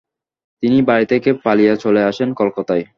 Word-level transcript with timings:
তিনি 0.63 0.77
বাড়ি 0.81 1.05
থেকে 1.05 1.29
পালিয়ে 1.43 1.73
চলে 1.77 2.01
আসেন 2.03 2.29
কলকাতায়। 2.33 2.83